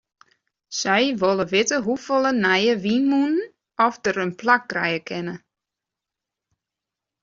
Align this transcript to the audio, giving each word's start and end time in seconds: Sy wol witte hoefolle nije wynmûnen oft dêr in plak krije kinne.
Sy 0.77 1.03
wol 1.19 1.39
witte 1.51 1.77
hoefolle 1.85 2.31
nije 2.43 2.73
wynmûnen 2.83 3.37
oft 3.85 3.99
dêr 4.03 4.17
in 4.25 4.31
plak 4.41 4.63
krije 4.71 4.99
kinne. 5.07 5.35